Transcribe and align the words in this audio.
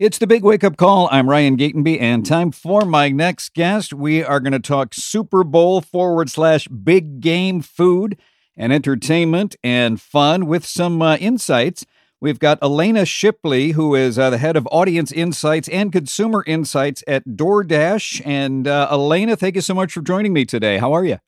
It's 0.00 0.16
the 0.16 0.26
big 0.26 0.42
wake 0.42 0.64
up 0.64 0.78
call. 0.78 1.10
I'm 1.12 1.28
Ryan 1.28 1.58
Gatenby, 1.58 2.00
and 2.00 2.24
time 2.24 2.52
for 2.52 2.86
my 2.86 3.10
next 3.10 3.52
guest. 3.52 3.92
We 3.92 4.24
are 4.24 4.40
going 4.40 4.54
to 4.54 4.58
talk 4.58 4.94
Super 4.94 5.44
Bowl 5.44 5.82
forward 5.82 6.30
slash 6.30 6.66
big 6.68 7.20
game 7.20 7.60
food 7.60 8.18
and 8.56 8.72
entertainment 8.72 9.56
and 9.62 10.00
fun 10.00 10.46
with 10.46 10.64
some 10.64 11.02
uh, 11.02 11.16
insights. 11.16 11.84
We've 12.18 12.38
got 12.38 12.58
Alanna 12.62 13.06
Shipley, 13.06 13.72
who 13.72 13.94
is 13.94 14.18
uh, 14.18 14.30
the 14.30 14.38
head 14.38 14.56
of 14.56 14.66
audience 14.72 15.12
insights 15.12 15.68
and 15.68 15.92
consumer 15.92 16.44
insights 16.46 17.04
at 17.06 17.22
DoorDash. 17.28 18.22
And 18.24 18.66
uh, 18.66 18.88
Alanna, 18.90 19.38
thank 19.38 19.54
you 19.54 19.60
so 19.60 19.74
much 19.74 19.92
for 19.92 20.00
joining 20.00 20.32
me 20.32 20.46
today. 20.46 20.78
How 20.78 20.94
are 20.94 21.04
you? 21.04 21.18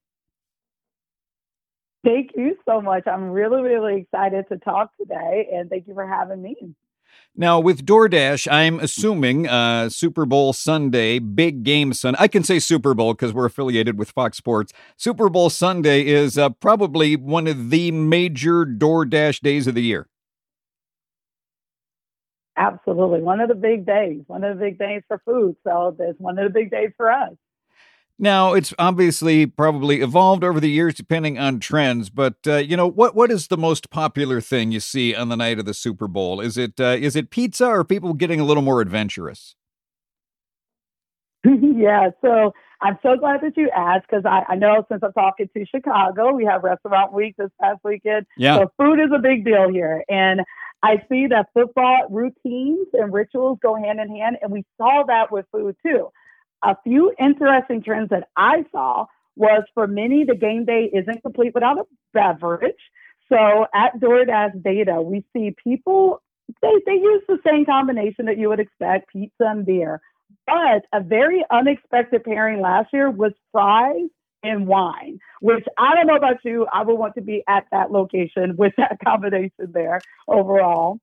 Thank 2.04 2.30
you 2.34 2.56
so 2.66 2.80
much. 2.80 3.06
I'm 3.06 3.32
really, 3.32 3.60
really 3.60 4.00
excited 4.00 4.46
to 4.48 4.56
talk 4.56 4.96
today, 4.96 5.50
and 5.52 5.68
thank 5.68 5.86
you 5.86 5.92
for 5.92 6.06
having 6.06 6.40
me. 6.40 6.74
Now, 7.34 7.58
with 7.60 7.86
DoorDash, 7.86 8.46
I'm 8.52 8.78
assuming 8.78 9.48
uh, 9.48 9.88
Super 9.88 10.26
Bowl 10.26 10.52
Sunday, 10.52 11.18
big 11.18 11.62
game 11.62 11.94
Sunday. 11.94 12.18
I 12.20 12.28
can 12.28 12.44
say 12.44 12.58
Super 12.58 12.92
Bowl 12.92 13.14
because 13.14 13.32
we're 13.32 13.46
affiliated 13.46 13.98
with 13.98 14.10
Fox 14.10 14.36
Sports. 14.36 14.70
Super 14.98 15.30
Bowl 15.30 15.48
Sunday 15.48 16.06
is 16.06 16.36
uh, 16.36 16.50
probably 16.50 17.16
one 17.16 17.46
of 17.46 17.70
the 17.70 17.90
major 17.90 18.66
DoorDash 18.66 19.40
days 19.40 19.66
of 19.66 19.74
the 19.74 19.82
year. 19.82 20.08
Absolutely. 22.54 23.22
One 23.22 23.40
of 23.40 23.48
the 23.48 23.54
big 23.54 23.86
days, 23.86 24.20
one 24.26 24.44
of 24.44 24.58
the 24.58 24.64
big 24.64 24.78
days 24.78 25.00
for 25.08 25.22
food. 25.24 25.56
So, 25.64 25.96
it's 25.98 26.20
one 26.20 26.38
of 26.38 26.44
the 26.44 26.58
big 26.58 26.70
days 26.70 26.90
for 26.98 27.10
us. 27.10 27.32
Now, 28.18 28.52
it's 28.54 28.74
obviously 28.78 29.46
probably 29.46 30.00
evolved 30.00 30.44
over 30.44 30.60
the 30.60 30.70
years 30.70 30.94
depending 30.94 31.38
on 31.38 31.60
trends, 31.60 32.10
but 32.10 32.36
uh, 32.46 32.56
you 32.56 32.76
know 32.76 32.86
what? 32.86 33.14
What 33.14 33.30
is 33.30 33.48
the 33.48 33.56
most 33.56 33.90
popular 33.90 34.40
thing 34.40 34.70
you 34.70 34.80
see 34.80 35.14
on 35.14 35.28
the 35.28 35.36
night 35.36 35.58
of 35.58 35.64
the 35.64 35.74
Super 35.74 36.06
Bowl? 36.06 36.40
Is 36.40 36.56
it 36.56 36.78
uh, 36.78 36.96
is 37.00 37.16
it 37.16 37.30
pizza, 37.30 37.66
or 37.66 37.84
people 37.84 38.14
getting 38.14 38.38
a 38.38 38.44
little 38.44 38.62
more 38.62 38.80
adventurous? 38.80 39.56
yeah, 41.44 42.10
so 42.20 42.52
I'm 42.80 42.98
so 43.02 43.16
glad 43.16 43.40
that 43.40 43.56
you 43.56 43.68
asked 43.74 44.06
because 44.08 44.24
I, 44.24 44.44
I, 44.48 44.54
know 44.54 44.86
since 44.88 45.02
I'm 45.02 45.12
talking 45.12 45.48
to 45.56 45.66
Chicago, 45.66 46.32
we 46.32 46.44
have 46.44 46.62
Restaurant 46.62 47.12
Week 47.12 47.34
this 47.36 47.50
past 47.60 47.80
weekend. 47.82 48.26
Yeah, 48.36 48.58
so 48.58 48.72
food 48.78 49.00
is 49.00 49.10
a 49.12 49.18
big 49.18 49.44
deal 49.44 49.68
here, 49.68 50.04
and 50.08 50.42
I 50.84 51.02
see 51.08 51.26
that 51.28 51.46
football 51.54 52.06
routines 52.10 52.86
and 52.92 53.12
rituals 53.12 53.58
go 53.60 53.74
hand 53.74 53.98
in 53.98 54.14
hand, 54.14 54.36
and 54.42 54.52
we 54.52 54.64
saw 54.76 55.02
that 55.08 55.32
with 55.32 55.46
food 55.50 55.74
too 55.84 56.10
a 56.62 56.76
few 56.84 57.12
interesting 57.18 57.82
trends 57.82 58.10
that 58.10 58.28
I 58.36 58.64
saw 58.72 59.06
was 59.36 59.64
for 59.74 59.86
many, 59.86 60.24
the 60.24 60.36
game 60.36 60.64
day 60.64 60.90
isn't 60.92 61.22
complete 61.22 61.54
without 61.54 61.78
a 61.78 61.84
beverage. 62.12 62.74
So 63.28 63.66
at 63.74 63.98
DoorDash 63.98 64.62
data, 64.62 65.00
we 65.00 65.24
see 65.32 65.54
people, 65.62 66.22
they, 66.60 66.72
they 66.86 66.92
use 66.92 67.22
the 67.28 67.38
same 67.46 67.64
combination 67.64 68.26
that 68.26 68.38
you 68.38 68.48
would 68.48 68.60
expect 68.60 69.10
pizza 69.10 69.44
and 69.44 69.64
beer. 69.64 70.00
But 70.46 70.84
a 70.92 71.02
very 71.02 71.44
unexpected 71.50 72.24
pairing 72.24 72.60
last 72.60 72.88
year 72.92 73.10
was 73.10 73.32
fries 73.52 74.08
and 74.42 74.66
wine, 74.66 75.18
which 75.40 75.64
I 75.78 75.94
don't 75.94 76.06
know 76.06 76.16
about 76.16 76.38
you. 76.44 76.66
I 76.72 76.82
would 76.82 76.98
want 76.98 77.14
to 77.14 77.22
be 77.22 77.42
at 77.48 77.64
that 77.70 77.90
location 77.90 78.56
with 78.58 78.74
that 78.76 78.98
combination 79.04 79.72
there 79.72 80.00
overall. 80.28 80.98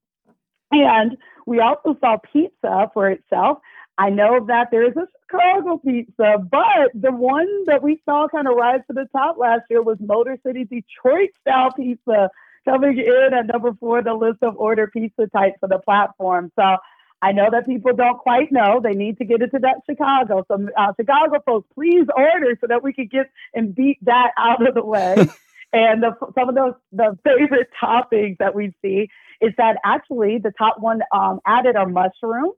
And 0.71 1.17
we 1.47 1.59
also 1.59 1.97
saw 1.99 2.17
pizza 2.31 2.91
for 2.93 3.09
itself. 3.09 3.57
I 3.99 4.09
know 4.09 4.45
that 4.47 4.69
there 4.71 4.87
is 4.87 4.95
a 4.95 5.05
Chicago 5.29 5.77
pizza, 5.77 6.37
but 6.49 6.89
the 6.93 7.11
one 7.11 7.65
that 7.65 7.83
we 7.83 8.01
saw 8.05 8.29
kind 8.29 8.47
of 8.47 8.55
rise 8.55 8.79
to 8.87 8.93
the 8.93 9.09
top 9.11 9.37
last 9.37 9.63
year 9.69 9.83
was 9.83 9.97
Motor 9.99 10.37
City 10.45 10.63
Detroit 10.63 11.31
style 11.41 11.73
pizza 11.73 12.29
coming 12.63 12.97
in 12.97 13.33
at 13.33 13.47
number 13.47 13.73
four, 13.77 14.01
the 14.01 14.13
list 14.13 14.37
of 14.41 14.55
order 14.55 14.87
pizza 14.87 15.27
types 15.27 15.57
for 15.59 15.67
the 15.67 15.79
platform. 15.79 16.49
So 16.57 16.77
I 17.21 17.33
know 17.33 17.49
that 17.51 17.65
people 17.65 17.91
don't 17.93 18.17
quite 18.17 18.53
know. 18.53 18.79
They 18.81 18.93
need 18.93 19.17
to 19.17 19.25
get 19.25 19.41
into 19.41 19.59
that 19.59 19.81
Chicago. 19.85 20.45
So, 20.47 20.69
uh, 20.77 20.93
Chicago 20.97 21.41
folks, 21.45 21.67
please 21.75 22.05
order 22.15 22.57
so 22.61 22.67
that 22.67 22.81
we 22.81 22.93
can 22.93 23.07
get 23.07 23.29
and 23.53 23.75
beat 23.75 23.97
that 24.03 24.31
out 24.37 24.65
of 24.65 24.75
the 24.75 24.85
way. 24.85 25.15
and 25.73 26.01
the, 26.01 26.15
some 26.35 26.47
of 26.47 26.55
those 26.55 26.75
the 26.93 27.19
favorite 27.25 27.67
toppings 27.83 28.37
that 28.37 28.55
we 28.55 28.73
see 28.81 29.09
is 29.41 29.51
that 29.57 29.75
actually 29.83 30.37
the 30.37 30.53
top 30.57 30.79
one 30.79 31.01
um, 31.13 31.41
added 31.45 31.75
are 31.75 31.89
mushrooms 31.89 32.53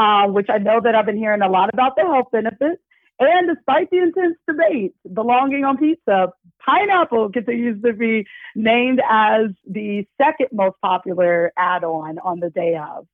um, 0.00 0.32
which 0.32 0.46
I 0.48 0.58
know 0.58 0.80
that 0.82 0.94
I've 0.94 1.04
been 1.04 1.18
hearing 1.18 1.42
a 1.42 1.50
lot 1.50 1.68
about 1.72 1.94
the 1.94 2.02
health 2.02 2.28
benefits. 2.32 2.80
And 3.18 3.54
despite 3.54 3.90
the 3.90 3.98
intense 3.98 4.38
debate 4.48 4.94
belonging 5.12 5.62
on 5.64 5.76
pizza, 5.76 6.32
pineapple 6.64 7.30
continues 7.30 7.82
to 7.82 7.92
be 7.92 8.24
named 8.56 9.02
as 9.08 9.50
the 9.68 10.06
second 10.16 10.48
most 10.52 10.76
popular 10.80 11.52
add 11.58 11.84
on 11.84 12.18
on 12.20 12.40
the 12.40 12.48
day 12.48 12.76
of. 12.76 13.06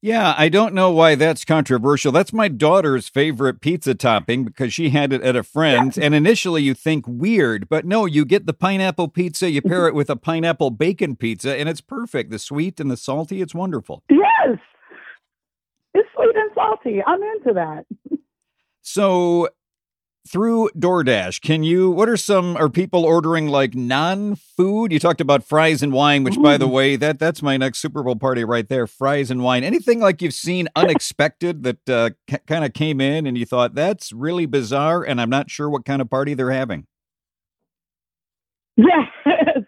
Yeah, 0.00 0.34
I 0.36 0.48
don't 0.48 0.74
know 0.74 0.90
why 0.90 1.14
that's 1.14 1.44
controversial. 1.44 2.10
That's 2.10 2.32
my 2.32 2.48
daughter's 2.48 3.08
favorite 3.08 3.60
pizza 3.60 3.94
topping 3.94 4.44
because 4.44 4.72
she 4.72 4.90
had 4.90 5.12
it 5.12 5.22
at 5.22 5.36
a 5.36 5.44
friend's. 5.44 5.96
And 5.96 6.12
initially 6.12 6.62
you 6.62 6.74
think 6.74 7.04
weird, 7.06 7.68
but 7.68 7.84
no, 7.84 8.06
you 8.06 8.24
get 8.24 8.46
the 8.46 8.52
pineapple 8.52 9.08
pizza, 9.08 9.48
you 9.50 9.62
pair 9.62 9.86
it 9.86 9.94
with 9.94 10.10
a 10.10 10.16
pineapple 10.16 10.70
bacon 10.70 11.14
pizza, 11.14 11.56
and 11.56 11.68
it's 11.68 11.80
perfect. 11.80 12.30
The 12.30 12.40
sweet 12.40 12.80
and 12.80 12.90
the 12.90 12.96
salty, 12.96 13.40
it's 13.40 13.54
wonderful. 13.54 14.02
Yes, 14.10 14.58
it's 15.94 16.08
sweet 16.14 16.36
and 16.36 16.50
salty. 16.54 17.02
I'm 17.06 17.22
into 17.22 17.52
that. 17.54 17.86
So 18.82 19.48
through 20.28 20.70
DoorDash, 20.76 21.40
can 21.40 21.62
you 21.62 21.90
what 21.90 22.08
are 22.08 22.16
some 22.16 22.56
are 22.56 22.68
people 22.68 23.04
ordering 23.04 23.48
like 23.48 23.74
non-food? 23.74 24.92
You 24.92 24.98
talked 24.98 25.20
about 25.20 25.44
fries 25.44 25.82
and 25.82 25.92
wine, 25.92 26.24
which 26.24 26.40
by 26.40 26.56
the 26.56 26.68
way, 26.68 26.96
that 26.96 27.18
that's 27.18 27.42
my 27.42 27.56
next 27.56 27.80
Super 27.80 28.02
Bowl 28.02 28.16
party 28.16 28.44
right 28.44 28.68
there, 28.68 28.86
fries 28.86 29.30
and 29.30 29.42
wine. 29.42 29.64
Anything 29.64 30.00
like 30.00 30.22
you've 30.22 30.34
seen 30.34 30.68
unexpected 30.76 31.64
that 31.64 31.88
uh, 31.88 32.10
c- 32.30 32.38
kind 32.46 32.64
of 32.64 32.72
came 32.72 33.00
in 33.00 33.26
and 33.26 33.36
you 33.36 33.44
thought 33.44 33.74
that's 33.74 34.12
really 34.12 34.46
bizarre 34.46 35.02
and 35.02 35.20
I'm 35.20 35.30
not 35.30 35.50
sure 35.50 35.68
what 35.68 35.84
kind 35.84 36.00
of 36.00 36.08
party 36.08 36.34
they're 36.34 36.52
having. 36.52 36.86
Yes, 38.76 39.08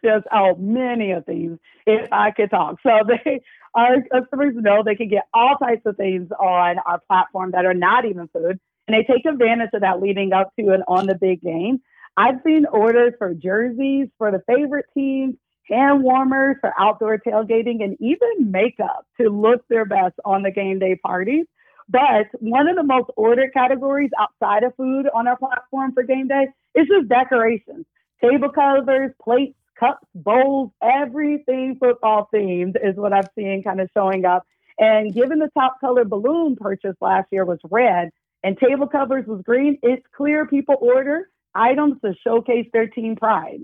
yes. 0.02 0.22
Oh, 0.32 0.54
many 0.56 1.12
of 1.12 1.24
these, 1.26 1.52
if 1.86 2.10
I 2.12 2.30
could 2.30 2.50
talk. 2.50 2.76
So 2.82 2.90
they 3.08 3.42
our 3.74 3.96
customers 4.12 4.54
know 4.56 4.82
they 4.82 4.94
can 4.94 5.08
get 5.08 5.24
all 5.34 5.56
types 5.56 5.82
of 5.84 5.96
things 5.96 6.30
on 6.40 6.76
our 6.86 7.00
platform 7.06 7.50
that 7.52 7.66
are 7.66 7.74
not 7.74 8.04
even 8.04 8.28
food, 8.28 8.58
and 8.88 8.96
they 8.96 9.02
take 9.02 9.26
advantage 9.26 9.70
of 9.74 9.82
that 9.82 10.00
leading 10.00 10.32
up 10.32 10.50
to 10.58 10.70
and 10.70 10.84
on 10.88 11.06
the 11.06 11.14
big 11.14 11.42
game. 11.42 11.80
I've 12.16 12.36
seen 12.46 12.64
orders 12.66 13.12
for 13.18 13.34
jerseys 13.34 14.08
for 14.16 14.30
the 14.30 14.42
favorite 14.46 14.86
teams, 14.94 15.34
hand 15.68 16.02
warmers 16.02 16.56
for 16.60 16.72
outdoor 16.78 17.18
tailgating, 17.18 17.82
and 17.82 17.96
even 18.00 18.50
makeup 18.50 19.04
to 19.20 19.28
look 19.28 19.66
their 19.68 19.84
best 19.84 20.14
on 20.24 20.42
the 20.42 20.50
game 20.52 20.78
day 20.78 20.96
parties. 20.96 21.46
But 21.88 22.28
one 22.40 22.68
of 22.68 22.76
the 22.76 22.82
most 22.84 23.10
ordered 23.16 23.52
categories 23.52 24.10
outside 24.18 24.62
of 24.62 24.74
food 24.76 25.06
on 25.14 25.26
our 25.28 25.36
platform 25.36 25.92
for 25.92 26.02
game 26.04 26.28
day 26.28 26.46
is 26.74 26.86
just 26.88 27.08
decorations, 27.08 27.84
table 28.24 28.50
covers, 28.50 29.12
plates, 29.22 29.58
cups, 29.78 30.06
bowls, 30.14 30.70
everything 30.82 31.76
football 31.78 32.28
themed 32.32 32.76
is 32.82 32.96
what 32.96 33.12
I've 33.12 33.28
seen 33.36 33.62
kind 33.62 33.80
of 33.80 33.88
showing 33.94 34.24
up. 34.24 34.46
And 34.78 35.14
given 35.14 35.38
the 35.38 35.50
top 35.54 35.80
color 35.80 36.04
balloon 36.04 36.56
purchase 36.56 36.96
last 37.00 37.28
year 37.30 37.44
was 37.44 37.58
red 37.70 38.10
and 38.42 38.58
table 38.58 38.86
covers 38.86 39.26
was 39.26 39.42
green, 39.42 39.78
it's 39.82 40.04
clear 40.16 40.46
people 40.46 40.76
order 40.80 41.28
items 41.54 42.00
to 42.04 42.14
showcase 42.24 42.68
their 42.72 42.88
team 42.88 43.16
pride. 43.16 43.60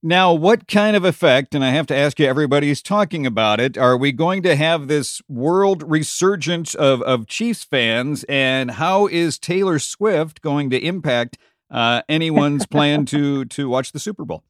Now, 0.00 0.32
what 0.32 0.68
kind 0.68 0.94
of 0.94 1.04
effect, 1.04 1.56
and 1.56 1.64
I 1.64 1.70
have 1.70 1.88
to 1.88 1.96
ask 1.96 2.20
you, 2.20 2.26
everybody's 2.26 2.82
talking 2.82 3.26
about 3.26 3.58
it, 3.58 3.76
are 3.76 3.96
we 3.96 4.12
going 4.12 4.44
to 4.44 4.54
have 4.54 4.86
this 4.86 5.20
world 5.28 5.82
resurgence 5.82 6.76
of, 6.76 7.02
of 7.02 7.26
Chiefs 7.26 7.64
fans? 7.64 8.24
And 8.28 8.70
how 8.72 9.08
is 9.08 9.40
Taylor 9.40 9.80
Swift 9.80 10.40
going 10.40 10.70
to 10.70 10.78
impact 10.78 11.36
uh, 11.70 12.02
anyone's 12.08 12.66
plan 12.66 13.04
to, 13.06 13.44
to 13.46 13.68
watch 13.68 13.92
the 13.92 13.98
Super 13.98 14.24
Bowl? 14.24 14.44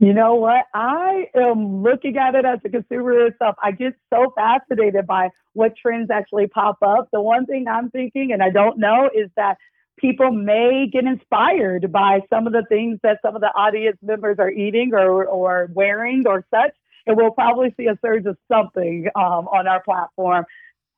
You 0.00 0.12
know 0.12 0.36
what? 0.36 0.64
I 0.72 1.26
am 1.34 1.82
looking 1.82 2.16
at 2.18 2.36
it 2.36 2.44
as 2.44 2.60
a 2.64 2.68
consumer 2.68 3.26
itself. 3.26 3.56
I 3.62 3.72
get 3.72 3.94
so 4.10 4.32
fascinated 4.36 5.08
by 5.08 5.30
what 5.54 5.76
trends 5.76 6.08
actually 6.08 6.46
pop 6.46 6.78
up. 6.82 7.08
The 7.12 7.20
one 7.20 7.46
thing 7.46 7.66
I'm 7.66 7.90
thinking, 7.90 8.30
and 8.32 8.40
I 8.40 8.50
don't 8.50 8.78
know, 8.78 9.10
is 9.12 9.28
that 9.36 9.58
people 9.98 10.30
may 10.30 10.88
get 10.90 11.04
inspired 11.04 11.90
by 11.90 12.20
some 12.30 12.46
of 12.46 12.52
the 12.52 12.64
things 12.68 13.00
that 13.02 13.18
some 13.22 13.34
of 13.34 13.40
the 13.40 13.48
audience 13.48 13.98
members 14.00 14.36
are 14.38 14.50
eating 14.50 14.90
or, 14.92 15.26
or 15.26 15.68
wearing 15.72 16.22
or 16.26 16.44
such. 16.48 16.74
And 17.06 17.16
we'll 17.16 17.32
probably 17.32 17.74
see 17.76 17.86
a 17.86 17.98
surge 18.00 18.26
of 18.26 18.36
something 18.46 19.08
um, 19.16 19.48
on 19.48 19.66
our 19.66 19.82
platform 19.82 20.44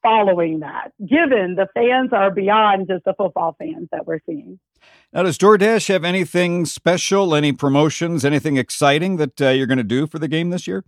following 0.02 0.60
that, 0.60 0.92
given 1.00 1.56
the 1.56 1.66
fans 1.74 2.10
are 2.12 2.30
beyond 2.30 2.88
just 2.88 3.04
the 3.04 3.14
football 3.14 3.56
fans 3.58 3.88
that 3.92 4.06
we're 4.06 4.20
seeing. 4.26 4.58
Now, 5.12 5.24
does 5.24 5.38
DoorDash 5.38 5.88
have 5.88 6.04
anything 6.04 6.64
special, 6.64 7.34
any 7.34 7.52
promotions, 7.52 8.24
anything 8.24 8.56
exciting 8.56 9.16
that 9.16 9.40
uh, 9.40 9.48
you're 9.48 9.66
going 9.66 9.78
to 9.78 9.84
do 9.84 10.06
for 10.06 10.18
the 10.18 10.28
game 10.28 10.50
this 10.50 10.66
year? 10.66 10.84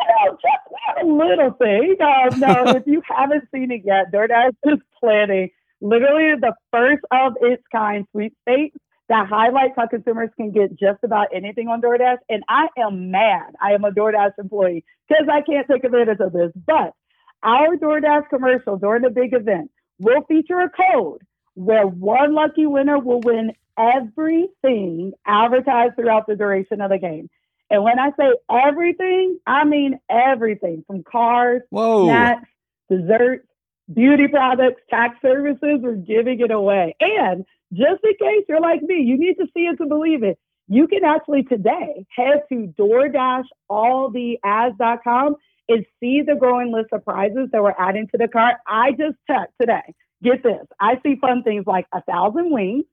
Oh, 0.00 0.30
just 0.32 1.02
a 1.02 1.06
little 1.06 1.52
thing. 1.52 1.96
Um, 2.00 2.40
no, 2.40 2.64
if 2.76 2.86
you 2.86 3.02
haven't 3.08 3.44
seen 3.54 3.70
it 3.70 3.82
yet, 3.84 4.12
DoorDash 4.12 4.54
is 4.64 4.78
planning 4.98 5.50
literally 5.80 6.34
the 6.40 6.54
first 6.72 7.04
of 7.10 7.34
its 7.40 7.62
kind 7.70 8.06
sweepstakes 8.12 8.78
that 9.08 9.26
highlights 9.28 9.74
how 9.76 9.86
consumers 9.86 10.30
can 10.36 10.50
get 10.50 10.78
just 10.78 11.02
about 11.02 11.28
anything 11.34 11.68
on 11.68 11.82
DoorDash. 11.82 12.18
And 12.28 12.42
I 12.48 12.68
am 12.78 13.10
mad. 13.10 13.54
I 13.60 13.72
am 13.72 13.84
a 13.84 13.90
DoorDash 13.90 14.32
employee 14.38 14.84
because 15.08 15.26
I 15.30 15.42
can't 15.42 15.66
take 15.70 15.84
advantage 15.84 16.20
of 16.20 16.32
this. 16.32 16.52
But 16.66 16.94
our 17.42 17.76
DoorDash 17.76 18.28
commercial 18.30 18.78
during 18.78 19.02
the 19.02 19.10
big 19.10 19.34
event 19.34 19.70
will 19.98 20.22
feature 20.22 20.60
a 20.60 20.70
code 20.70 21.22
where 21.54 21.86
one 21.86 22.34
lucky 22.34 22.66
winner 22.66 22.98
will 22.98 23.20
win 23.20 23.52
everything 23.78 25.12
advertised 25.26 25.96
throughout 25.96 26.26
the 26.26 26.36
duration 26.36 26.80
of 26.80 26.90
the 26.90 26.98
game. 26.98 27.28
And 27.70 27.82
when 27.82 27.98
I 27.98 28.10
say 28.18 28.32
everything, 28.50 29.38
I 29.46 29.64
mean 29.64 29.98
everything 30.10 30.84
from 30.86 31.02
cars, 31.02 31.62
Whoa. 31.70 32.06
snacks, 32.06 32.48
desserts, 32.90 33.46
beauty 33.92 34.28
products, 34.28 34.80
tax 34.90 35.16
services. 35.22 35.80
We're 35.80 35.96
giving 35.96 36.40
it 36.40 36.50
away. 36.50 36.96
And 37.00 37.44
just 37.74 38.04
in 38.04 38.12
case 38.20 38.44
you're 38.48 38.60
like 38.60 38.82
me, 38.82 39.02
you 39.02 39.18
need 39.18 39.34
to 39.34 39.46
see 39.54 39.62
it 39.62 39.76
to 39.78 39.86
believe 39.86 40.22
it. 40.22 40.38
You 40.68 40.86
can 40.88 41.04
actually 41.04 41.42
today 41.42 42.06
head 42.16 42.44
to 42.48 42.72
DoorDashAllTheAds.com 42.78 45.36
and 45.68 45.84
see 46.00 46.22
the 46.22 46.36
growing 46.36 46.72
list 46.72 46.88
of 46.92 47.04
prizes 47.04 47.50
that 47.52 47.62
we're 47.62 47.74
adding 47.78 48.08
to 48.08 48.18
the 48.18 48.28
cart. 48.28 48.56
I 48.66 48.92
just 48.92 49.16
checked 49.26 49.52
today. 49.60 49.94
Get 50.22 50.42
this. 50.42 50.66
I 50.80 50.98
see 51.02 51.16
fun 51.20 51.42
things 51.42 51.64
like 51.66 51.86
a 51.92 52.00
thousand 52.02 52.50
wings, 52.50 52.84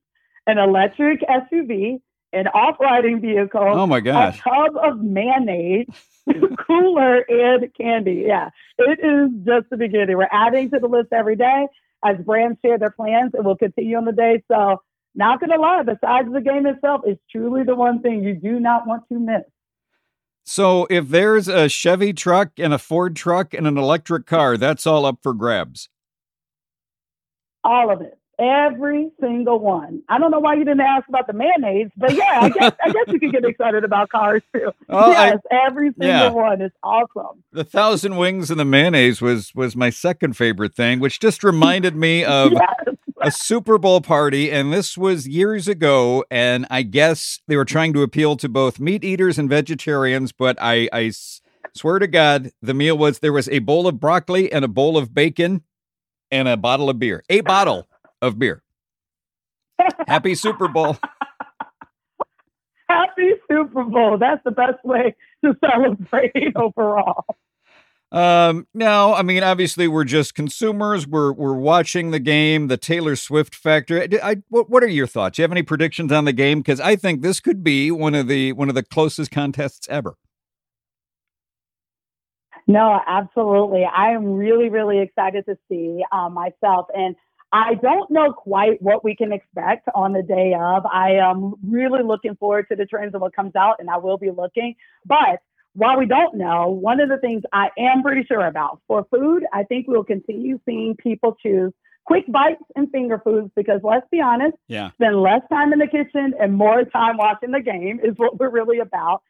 an 0.47 0.57
electric 0.57 1.21
SUV, 1.21 2.01
an 2.33 2.47
off-riding 2.47 3.21
vehicle. 3.21 3.63
Oh 3.63 3.87
my 3.87 3.99
gosh! 3.99 4.39
A 4.39 4.43
tub 4.43 4.77
of 4.81 5.01
mayonnaise, 5.01 5.87
cooler, 6.67 7.25
and 7.27 7.73
candy. 7.75 8.23
Yeah, 8.27 8.49
it 8.77 8.99
is 8.99 9.29
just 9.45 9.69
the 9.69 9.77
beginning. 9.77 10.17
We're 10.17 10.29
adding 10.31 10.69
to 10.71 10.79
the 10.79 10.87
list 10.87 11.13
every 11.13 11.35
day 11.35 11.67
as 12.03 12.18
brands 12.25 12.59
share 12.63 12.77
their 12.77 12.92
plans. 12.92 13.31
It 13.33 13.44
will 13.44 13.57
continue 13.57 13.98
on 13.98 14.06
the 14.06 14.12
day. 14.12 14.44
So, 14.51 14.81
not 15.13 15.39
gonna 15.39 15.59
lie, 15.59 15.83
besides 15.83 16.31
the 16.31 16.42
game 16.42 16.65
itself, 16.65 17.01
is 17.06 17.18
truly 17.31 17.63
the 17.63 17.75
one 17.75 18.01
thing 18.01 18.24
you 18.24 18.36
do 18.36 18.59
not 18.59 18.88
want 18.88 19.03
to 19.09 19.19
miss. 19.19 19.44
So, 20.44 20.88
if 20.89 21.09
there's 21.09 21.48
a 21.48 21.69
Chevy 21.69 22.13
truck 22.13 22.51
and 22.57 22.74
a 22.74 22.80
Ford 22.80 23.15
truck 23.15 23.53
and 23.53 23.68
an 23.68 23.77
electric 23.77 24.25
car, 24.25 24.57
that's 24.57 24.88
all 24.88 25.06
up 25.06 25.19
for 25.21 25.33
grabs. 25.33 25.89
All 27.63 27.92
of 27.92 28.01
it. 28.01 28.18
Every 28.41 29.11
single 29.21 29.59
one. 29.59 30.01
I 30.09 30.17
don't 30.17 30.31
know 30.31 30.39
why 30.39 30.55
you 30.55 30.65
didn't 30.65 30.81
ask 30.81 31.07
about 31.07 31.27
the 31.27 31.33
mayonnaise, 31.33 31.91
but 31.95 32.11
yeah, 32.13 32.39
I 32.41 32.49
guess 32.49 32.71
I 32.83 32.91
guess 32.91 33.03
you 33.09 33.19
could 33.19 33.31
get 33.31 33.45
excited 33.45 33.83
about 33.83 34.09
cars 34.09 34.41
too. 34.53 34.71
Oh, 34.89 35.11
yes, 35.11 35.39
I, 35.51 35.67
every 35.67 35.89
single 35.91 36.07
yeah. 36.07 36.29
one 36.29 36.61
is 36.61 36.71
awesome. 36.83 37.43
The 37.53 37.63
thousand 37.63 38.17
wings 38.17 38.49
and 38.49 38.59
the 38.59 38.65
mayonnaise 38.65 39.21
was 39.21 39.53
was 39.53 39.75
my 39.75 39.91
second 39.91 40.35
favorite 40.35 40.73
thing, 40.73 40.99
which 40.99 41.19
just 41.19 41.43
reminded 41.43 41.95
me 41.95 42.23
of 42.25 42.53
yes. 42.53 42.95
a 43.21 43.31
Super 43.31 43.77
Bowl 43.77 44.01
party, 44.01 44.51
and 44.51 44.73
this 44.73 44.97
was 44.97 45.27
years 45.27 45.67
ago. 45.67 46.25
And 46.31 46.65
I 46.71 46.81
guess 46.81 47.41
they 47.47 47.55
were 47.55 47.65
trying 47.65 47.93
to 47.93 48.01
appeal 48.01 48.38
to 48.38 48.49
both 48.49 48.79
meat 48.79 49.03
eaters 49.03 49.38
and 49.38 49.49
vegetarians, 49.49 50.31
but 50.31 50.57
I, 50.59 50.89
I 50.91 51.11
swear 51.75 51.99
to 51.99 52.07
God, 52.07 52.51
the 52.61 52.73
meal 52.73 52.97
was 52.97 53.19
there 53.19 53.33
was 53.33 53.49
a 53.49 53.59
bowl 53.59 53.88
of 53.88 53.99
broccoli 53.99 54.51
and 54.51 54.65
a 54.65 54.69
bowl 54.69 54.97
of 54.97 55.13
bacon 55.13 55.61
and 56.31 56.47
a 56.47 56.57
bottle 56.57 56.89
of 56.89 56.97
beer. 56.97 57.23
A 57.29 57.41
bottle 57.41 57.88
of 58.21 58.39
beer. 58.39 58.63
Happy 60.07 60.35
Super 60.35 60.68
Bowl. 60.68 60.97
Happy 62.89 63.31
Super 63.50 63.83
Bowl. 63.83 64.18
That's 64.18 64.44
the 64.44 64.51
best 64.51 64.83
way 64.83 65.15
to 65.44 65.56
celebrate 65.63 66.33
overall. 66.56 67.25
Um, 68.12 68.68
no, 68.73 69.13
I 69.13 69.21
mean, 69.21 69.41
obviously, 69.41 69.88
we're 69.88 70.03
just 70.03 70.35
consumers. 70.35 71.07
We're 71.07 71.31
we're 71.31 71.53
watching 71.53 72.12
the 72.12 72.19
game, 72.19 72.68
the 72.68 72.75
Taylor 72.75 73.15
Swift 73.15 73.56
factor. 73.56 74.06
I, 74.21 74.38
what, 74.50 74.69
what 74.69 74.83
are 74.83 74.88
your 74.88 75.07
thoughts? 75.07 75.38
Do 75.38 75.41
you 75.41 75.44
have 75.45 75.51
any 75.51 75.63
predictions 75.63 76.12
on 76.12 76.25
the 76.25 76.33
game? 76.33 76.59
Because 76.59 76.81
I 76.81 76.97
think 76.97 77.21
this 77.21 77.39
could 77.39 77.63
be 77.63 77.89
one 77.89 78.13
of 78.13 78.27
the 78.27 78.51
one 78.51 78.67
of 78.67 78.75
the 78.75 78.83
closest 78.83 79.31
contests 79.31 79.88
ever. 79.89 80.17
No, 82.67 83.00
absolutely. 83.07 83.85
I 83.85 84.12
am 84.12 84.33
really, 84.33 84.69
really 84.69 85.00
excited 85.00 85.45
to 85.45 85.57
see 85.69 86.03
uh, 86.12 86.29
myself. 86.29 86.88
And 86.94 87.15
I 87.53 87.74
don't 87.75 88.09
know 88.09 88.31
quite 88.31 88.81
what 88.81 89.03
we 89.03 89.15
can 89.15 89.33
expect 89.33 89.89
on 89.94 90.13
the 90.13 90.24
day 90.24 90.53
of. 90.57 90.86
I 90.86 91.15
am 91.15 91.56
really 91.68 92.01
looking 92.03 92.36
forward 92.38 92.68
to 92.69 92.75
the 92.75 92.86
trends 92.86 93.13
and 93.13 93.21
what 93.21 93.36
comes 93.36 93.56
out, 93.56 93.75
and 93.80 93.89
I 93.89 93.98
will 93.98 94.18
be 94.18 94.31
looking. 94.31 94.75
But 95.06 95.42
while 95.74 95.98
we 95.98 96.06
don't 96.06 96.36
know, 96.36 96.69
one 96.69 97.00
of 97.00 97.09
the 97.09 97.18
things 97.18 97.44
I 97.51 97.69
am 97.77 98.03
pretty 98.03 98.24
sure 98.25 98.45
about 98.45 98.81
for 98.88 99.06
food, 99.12 99.44
I 99.53 99.63
think 99.63 99.88
we'll 99.88 100.03
continue 100.03 100.59
seeing 100.65 100.95
people 100.95 101.36
choose 101.42 101.74
quick 102.06 102.25
bites 102.30 102.63
and 102.75 102.89
finger 102.92 103.21
foods 103.24 103.51
because 103.56 103.80
let's 103.83 104.07
be 104.12 104.21
honest, 104.21 104.57
yeah. 104.68 104.92
spend 104.92 105.21
less 105.21 105.42
time 105.50 105.71
in 105.71 105.80
the 105.80 105.88
kitchen 105.88 106.33
and 106.39 106.53
more 106.53 106.83
time 106.86 107.18
watching 107.18 107.51
the 107.51 107.62
game 107.62 108.00
is 108.03 108.13
what 108.18 108.39
we're 108.39 108.50
really 108.50 108.80
about. 108.80 109.21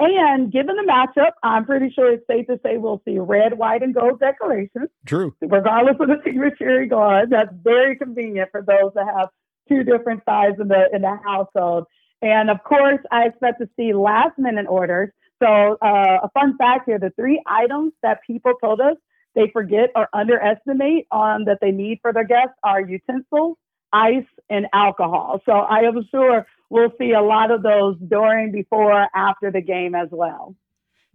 And 0.00 0.50
given 0.50 0.76
the 0.76 0.90
matchup, 0.90 1.32
I'm 1.42 1.66
pretty 1.66 1.90
sure 1.90 2.10
it's 2.10 2.26
safe 2.26 2.46
to 2.46 2.58
say 2.64 2.78
we'll 2.78 3.02
see 3.04 3.18
red, 3.18 3.58
white, 3.58 3.82
and 3.82 3.94
gold 3.94 4.18
decorations. 4.18 4.88
True. 5.04 5.34
Regardless 5.42 5.96
of 6.00 6.08
the 6.08 6.16
team 6.24 6.36
you're 6.36 6.56
cheering 6.56 6.90
on. 6.92 7.28
That's 7.28 7.52
very 7.62 7.96
convenient 7.96 8.50
for 8.50 8.62
those 8.62 8.92
that 8.94 9.06
have 9.14 9.28
two 9.68 9.84
different 9.84 10.22
sides 10.24 10.56
in 10.58 10.68
the 10.68 10.88
in 10.92 11.02
the 11.02 11.18
household. 11.22 11.84
And 12.22 12.48
of 12.48 12.64
course, 12.64 13.00
I 13.10 13.24
expect 13.26 13.60
to 13.60 13.68
see 13.76 13.92
last 13.92 14.38
minute 14.38 14.66
orders. 14.68 15.10
So 15.42 15.76
uh, 15.82 16.18
a 16.22 16.30
fun 16.32 16.56
fact 16.56 16.84
here: 16.86 16.98
the 16.98 17.10
three 17.10 17.42
items 17.46 17.92
that 18.02 18.20
people 18.26 18.54
told 18.62 18.80
us 18.80 18.96
they 19.34 19.50
forget 19.52 19.90
or 19.94 20.08
underestimate 20.14 21.06
on 21.10 21.44
that 21.44 21.58
they 21.60 21.72
need 21.72 21.98
for 22.00 22.12
their 22.12 22.26
guests 22.26 22.54
are 22.62 22.80
utensils, 22.80 23.58
ice, 23.92 24.26
and 24.50 24.66
alcohol. 24.72 25.40
So 25.46 25.52
I 25.52 25.80
am 25.80 26.06
sure 26.10 26.46
we'll 26.68 26.92
see 26.98 27.12
a 27.12 27.22
lot 27.22 27.50
of 27.50 27.62
those 27.62 27.96
during, 28.08 28.52
before, 28.52 29.06
after 29.14 29.50
the 29.50 29.60
game 29.60 29.94
as 29.94 30.08
well. 30.10 30.54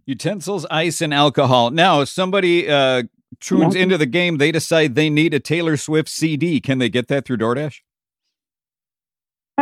Utensils, 0.06 0.66
ice, 0.70 1.00
and 1.00 1.12
alcohol. 1.12 1.70
Now, 1.70 2.00
if 2.00 2.08
somebody 2.08 2.68
uh, 2.68 3.04
tunes 3.40 3.74
into 3.74 3.98
the 3.98 4.06
game, 4.06 4.38
they 4.38 4.52
decide 4.52 4.94
they 4.94 5.10
need 5.10 5.34
a 5.34 5.40
Taylor 5.40 5.76
Swift 5.76 6.08
CD. 6.08 6.60
Can 6.60 6.78
they 6.78 6.88
get 6.88 7.08
that 7.08 7.24
through 7.24 7.38
DoorDash? 7.38 7.80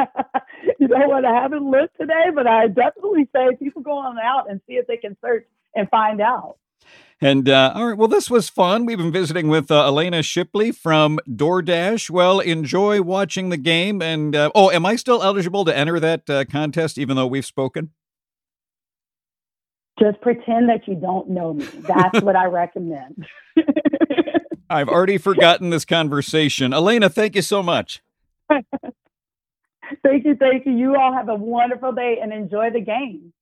you 0.78 0.88
know 0.88 1.08
what? 1.08 1.24
I 1.24 1.34
haven't 1.34 1.70
looked 1.70 1.96
today, 1.98 2.30
but 2.34 2.46
I 2.46 2.68
definitely 2.68 3.28
say 3.34 3.56
people 3.58 3.82
go 3.82 3.98
on 3.98 4.18
out 4.18 4.50
and 4.50 4.60
see 4.66 4.74
if 4.74 4.86
they 4.86 4.96
can 4.96 5.16
search 5.20 5.46
and 5.74 5.88
find 5.88 6.20
out. 6.20 6.56
And 7.20 7.48
uh, 7.48 7.72
all 7.74 7.86
right, 7.86 7.96
well, 7.96 8.08
this 8.08 8.28
was 8.28 8.48
fun. 8.48 8.84
We've 8.84 8.98
been 8.98 9.12
visiting 9.12 9.48
with 9.48 9.70
uh, 9.70 9.90
Alanna 9.90 10.24
Shipley 10.24 10.72
from 10.72 11.18
DoorDash. 11.28 12.10
Well, 12.10 12.40
enjoy 12.40 13.02
watching 13.02 13.48
the 13.48 13.56
game. 13.56 14.02
And 14.02 14.36
uh, 14.36 14.50
oh, 14.54 14.70
am 14.70 14.84
I 14.84 14.96
still 14.96 15.22
eligible 15.22 15.64
to 15.64 15.76
enter 15.76 15.98
that 16.00 16.28
uh, 16.28 16.44
contest, 16.44 16.98
even 16.98 17.16
though 17.16 17.26
we've 17.26 17.46
spoken? 17.46 17.90
Just 19.98 20.20
pretend 20.20 20.68
that 20.68 20.86
you 20.86 20.96
don't 20.96 21.30
know 21.30 21.54
me. 21.54 21.64
That's 21.64 22.20
what 22.20 22.34
I 22.34 22.46
recommend. 22.46 23.26
I've 24.70 24.88
already 24.88 25.18
forgotten 25.18 25.70
this 25.70 25.84
conversation. 25.84 26.72
Alanna, 26.72 27.12
thank 27.12 27.36
you 27.36 27.42
so 27.42 27.62
much. 27.62 28.02
thank 28.48 30.24
you. 30.24 30.34
Thank 30.34 30.66
you. 30.66 30.72
You 30.72 30.96
all 30.96 31.12
have 31.12 31.28
a 31.28 31.34
wonderful 31.34 31.92
day 31.92 32.18
and 32.20 32.32
enjoy 32.32 32.70
the 32.70 32.80
game. 32.80 33.32